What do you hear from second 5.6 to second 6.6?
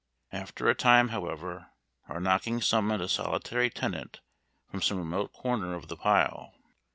of the pile.